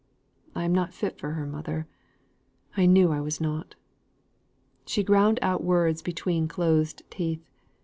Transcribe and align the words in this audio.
"I 0.55 0.63
am 0.63 0.73
not 0.73 0.95
fit 0.95 1.19
for 1.19 1.33
her, 1.33 1.45
mother; 1.45 1.85
I 2.75 2.87
knew 2.87 3.11
I 3.11 3.21
was 3.21 3.39
not." 3.39 3.75
She 4.87 5.03
ground 5.03 5.37
out 5.43 5.63
words 5.63 6.01
between 6.01 6.45
her 6.45 6.47
closed 6.55 7.03
teeth. 7.11 7.47